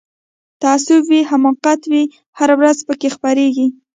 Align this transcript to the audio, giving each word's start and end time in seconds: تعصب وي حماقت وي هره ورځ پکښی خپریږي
تعصب 0.61 1.01
وي 1.09 1.19
حماقت 1.29 1.81
وي 1.91 2.03
هره 2.39 2.53
ورځ 2.59 2.77
پکښی 2.87 3.09
خپریږي 3.15 3.67